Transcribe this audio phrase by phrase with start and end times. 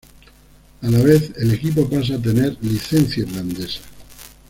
[0.81, 3.81] A la vez el equipo pasa a tener licencia irlandesa.